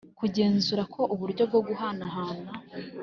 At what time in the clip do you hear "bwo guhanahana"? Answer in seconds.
1.49-2.51